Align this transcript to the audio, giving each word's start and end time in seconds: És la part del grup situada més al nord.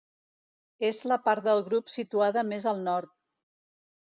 És 0.87 1.01
la 1.11 1.17
part 1.27 1.45
del 1.49 1.61
grup 1.67 1.93
situada 1.97 2.45
més 2.53 2.67
al 2.73 2.83
nord. 2.89 3.15